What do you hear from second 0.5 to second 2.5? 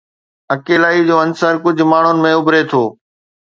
اڪيلائي جو عنصر ڪجهه ماڻهن ۾